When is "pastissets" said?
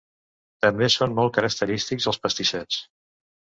2.25-2.81